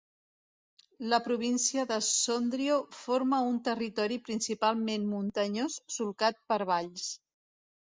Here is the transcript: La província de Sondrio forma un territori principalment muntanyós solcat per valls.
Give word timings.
La 1.11 1.19
província 1.27 1.83
de 1.91 1.99
Sondrio 2.07 2.79
forma 3.03 3.43
un 3.53 3.63
territori 3.71 4.21
principalment 4.31 5.09
muntanyós 5.17 5.81
solcat 6.01 6.47
per 6.53 6.65
valls. 6.77 7.11